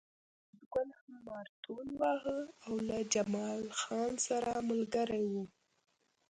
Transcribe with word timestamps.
فریدګل 0.43 0.89
هم 0.99 1.11
مارتول 1.27 1.87
واهه 1.99 2.39
او 2.65 2.73
له 2.87 2.97
جمال 3.13 3.61
خان 3.81 4.11
سره 4.27 4.51
ملګری 4.69 5.23
و 5.31 5.33